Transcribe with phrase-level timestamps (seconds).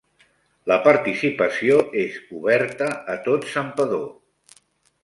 [0.71, 4.07] La participació és oberta a tot Santpedor.